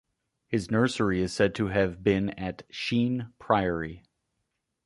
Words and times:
His 0.47 0.71
nursery 0.71 1.21
is 1.21 1.31
said 1.31 1.53
to 1.53 1.67
have 1.67 2.01
been 2.03 2.31
at 2.31 2.63
Sheen 2.71 3.33
Priory. 3.37 4.01